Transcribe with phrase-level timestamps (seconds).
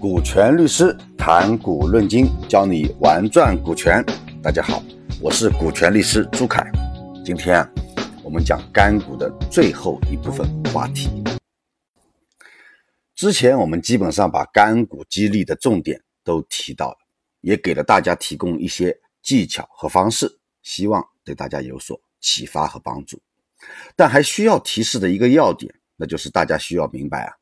[0.00, 4.04] 股权律师谈股论金，教你玩转股权。
[4.42, 4.82] 大家好，
[5.20, 6.70] 我是股权律师朱凯。
[7.24, 7.70] 今天啊，
[8.22, 11.24] 我们讲干股的最后一部分话题。
[13.14, 16.98] 之前我们基本上把干股激励的重点都提到了，
[17.40, 23.18] 也给了大家提供一些技巧和方式，希望对大家有所启发和帮助。
[23.96, 27.32] 但还需要提示的一个要点，那就是大家需要明白啊，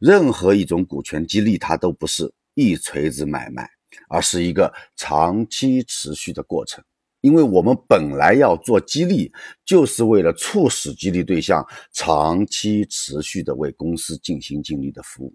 [0.00, 3.68] 任何一种股权激励，它都不是一锤子买卖，
[4.08, 6.82] 而是一个长期持续的过程。
[7.20, 9.32] 因为我们本来要做激励，
[9.64, 15.34] 就是为了促使激励对象长期持续的为公司尽心尽力的服务，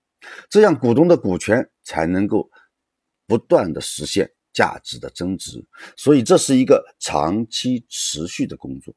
[0.50, 2.50] 这样股东的股权才能够
[3.27, 5.64] 不断的实现价值的增值。
[5.95, 8.94] 所以这是一个长期持续的工作。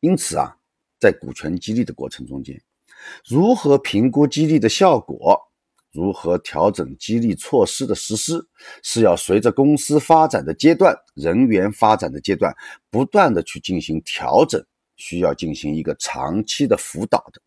[0.00, 0.56] 因此啊。
[0.98, 2.58] 在股权激励的过程中间，
[3.26, 5.40] 如何评估激励的效果，
[5.92, 8.46] 如何调整激励措施的实施，
[8.82, 12.54] 是要随着公司发展的阶段、人员发展的阶段，
[12.90, 14.62] 不断的去进行调整，
[14.96, 17.40] 需要进行一个长期的辅导的。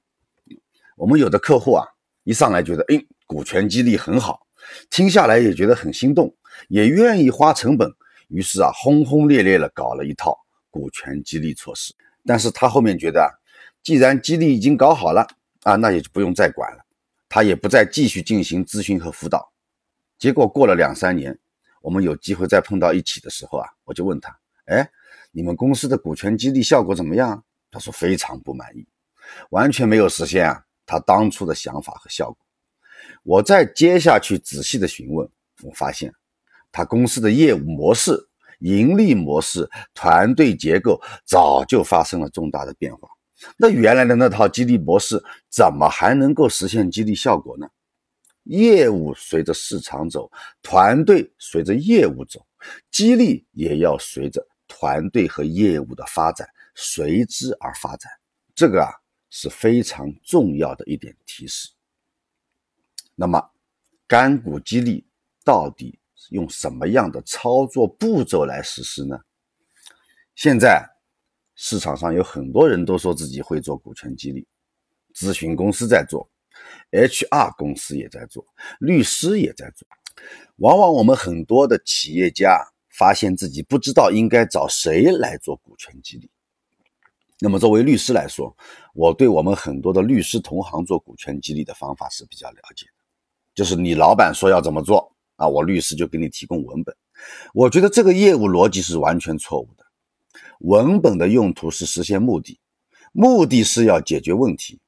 [0.98, 1.86] 我们有的客户啊，
[2.24, 4.46] 一上来觉得，哎，股权激励很好，
[4.90, 6.36] 听下来也觉得很心动，
[6.68, 7.90] 也愿意花成本，
[8.28, 10.36] 于是啊，轰轰烈烈的搞了一套
[10.72, 11.94] 股权激励措施。
[12.26, 13.30] 但是他后面觉得啊，
[13.82, 15.26] 既然激励已经搞好了
[15.70, 16.84] 啊，那也就不用再管了，
[17.28, 19.52] 他也不再继续进行咨询和辅导。
[20.18, 21.38] 结果过了两三年，
[21.82, 24.90] 我们有机会再碰到一起的时候啊，我就问他，哎，
[25.32, 27.44] 你们公司的股权激励效果怎么样？
[27.70, 28.88] 他说非常不满意，
[29.52, 32.38] 完全没有实现啊他当初的想法和效果。
[33.24, 35.30] 我再接下去仔细的询问，
[35.62, 36.12] 我发现
[36.72, 38.26] 他公司的业务模式。
[38.60, 43.08] 盈利模式、团队结构早就发生了重大的变化，
[43.58, 47.68] 那原来的那套激励模式怎么还能够实现激励效果呢？
[48.44, 50.32] 业务随着市场走，
[50.62, 52.46] 团队随着业务走，
[52.90, 58.12] 激励也要随着团队和业务的发展随之而发展。
[58.56, 58.90] 这个啊
[59.30, 61.70] 是非常重要的一点提示。
[63.16, 63.52] 那么，
[64.08, 65.06] 干股激励
[65.44, 66.00] 到底？
[66.32, 69.18] 用什么样的操作步骤来实施呢？
[70.36, 70.86] 现在
[71.62, 74.48] 市场上有很多人都说自己会做股权激励，
[75.14, 76.32] 咨询公司在做
[76.92, 78.46] ，HR 公司也在做，
[78.80, 79.86] 律师也在做。
[80.56, 82.66] 往往我们很多的企业家
[82.98, 86.32] 发现自己不知道应该找谁来做股权激励。
[87.42, 88.56] 那么作为律师来说，
[88.94, 93.04] 我对我们很多的律师同行做股权激励的方法是比较了解的，
[93.54, 95.14] 就是你老板说要怎么做。
[95.36, 96.96] 啊，我律师就给你提供文本，
[97.54, 99.79] 我觉得这个业务逻辑是完全错误的。
[100.60, 102.60] 文本的用途是实现目的，
[103.12, 104.80] 目的是要解决问题。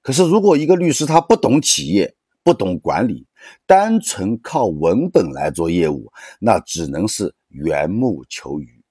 [0.00, 3.26] 可是如果一个律师他不懂企业，不懂管理，
[3.66, 6.10] 单纯靠文本来做业务，
[6.40, 8.82] 那只能是缘木求鱼。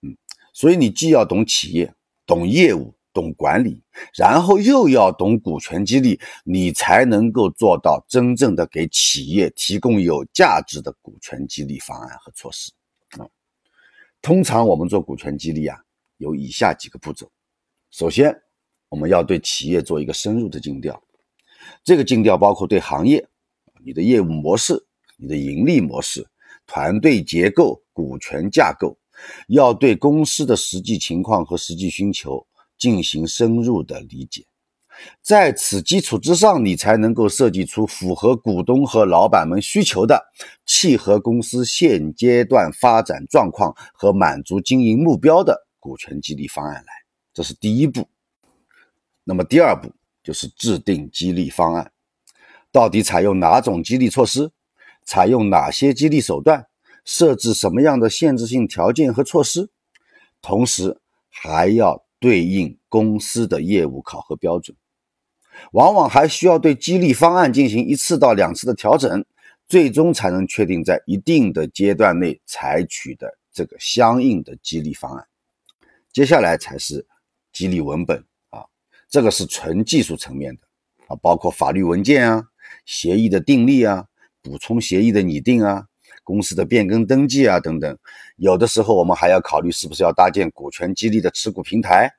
[0.00, 0.16] 嗯，
[0.52, 1.94] 所以你既要懂企业，
[2.26, 2.94] 懂业务。
[3.14, 3.82] 懂管理，
[4.16, 12.72] 然后又要懂股权激励，你才能够做到真正的给企业提供有价值的股权激励方案和措施。
[14.22, 15.76] 通常我们做股权激励啊，
[16.16, 17.30] 有以下几个步骤。
[17.90, 18.34] 首先，
[18.88, 21.02] 我们要对企业做一个深入的尽调，
[21.84, 23.28] 这个尽调包括对行业、
[23.84, 24.86] 你的业务模式、
[25.18, 26.26] 你的盈利模式、
[26.66, 28.96] 团队结构、股权架构，
[29.48, 32.46] 要对公司的实际情况和实际需求。
[32.78, 34.44] 进行深入的理解，
[35.20, 40.30] 在此基础之上，你才能够设计出符合股东和老板们需求的、
[40.64, 46.92] 契合公司现阶段发展状况和满足经营目标的股权激励方案来。
[47.34, 48.08] 这是第一步。
[49.24, 49.92] 那么第二步
[50.22, 51.92] 就是制定激励方案，
[52.70, 54.50] 到底采用哪种激励措施，
[55.04, 56.66] 采用哪些激励手段，
[57.04, 59.70] 设置什么样的限制性条件和措施，
[60.40, 62.04] 同时还要。
[62.22, 64.76] 对应公司的业务考核标准，
[65.72, 69.24] 往往还需要对激励方案进行一次到两次的调整，
[69.66, 75.26] 最终才能确定在一定的阶段内采取的这个相应的激励方案。
[76.12, 77.06] 接下来才是
[77.50, 78.66] 激励文本啊，
[79.08, 80.60] 这个是纯技术层面的
[81.06, 82.44] 啊，包括法律文件啊、
[82.84, 84.04] 协议的订立啊、
[84.42, 85.86] 补充协议的拟定啊。
[86.24, 87.98] 公司的变更登记啊，等等，
[88.36, 92.12] 有的时候我们还要考虑是不是要搭建股权激励的持股平台，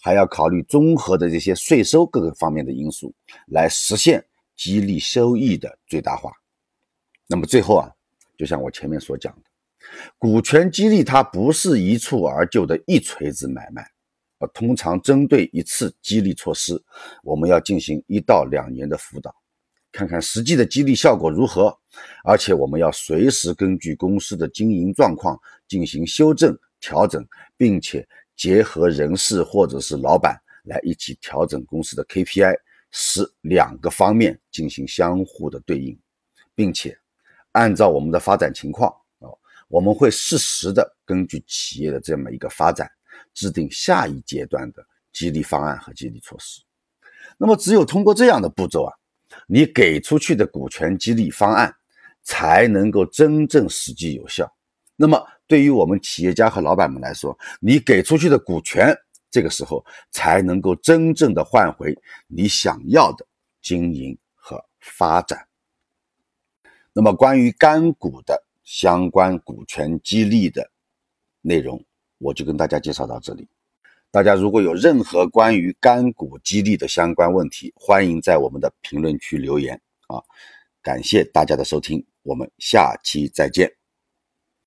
[0.00, 3.14] 还要考虑综合的这些税收各个方面的因素，
[3.46, 4.24] 来实现
[4.56, 6.32] 激励收益的最大化。
[7.26, 7.90] 那么最后啊，
[8.36, 9.42] 就像我前面所讲的，
[10.16, 13.82] 股权激励它不是一蹴而就的一锤子买卖，
[14.38, 16.82] 啊，通常针对一次激励措施，
[17.22, 19.34] 我们要进行一到两年的辅导。
[19.90, 21.76] 看看实际的激励效果如何，
[22.22, 28.06] 而且我们要随时根据公司的经营状况进行修正调整，并且
[28.38, 32.56] 结合人事或者是老板来一起调整公司的 KPI，
[32.92, 35.98] 使两个方面进行相互的对应，
[36.54, 36.96] 并且
[37.52, 39.26] 按照我们的发展情况啊，
[39.68, 42.88] 我们会适时的根据企业的这么一个发展，
[43.34, 46.62] 制定下一阶段的激励方案和激励措施。
[47.36, 48.94] 那么，只有通过这样的步骤啊，
[49.48, 51.74] 你给出去的股权激励方案
[52.22, 54.50] 才能够真正实际有效。
[55.00, 58.92] 那么，对于我们企业家和老板们来说，你给出去的股权，
[59.30, 61.96] 这个时候才能够真正的换回
[62.26, 63.24] 你想要的
[63.62, 65.46] 经营和发展。
[66.92, 70.68] 那么，关于干股的相关股权激励的
[71.42, 71.80] 内容，
[72.18, 73.46] 我就跟大家介绍到这里。
[74.10, 80.18] 大家如果有任何关于干股激励的相关问题，欢迎在我们的评论区留言啊！
[80.82, 83.77] 感谢大家的收听，我们下期再见。